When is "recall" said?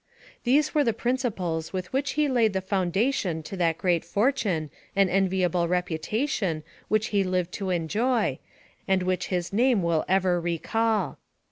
10.41-11.19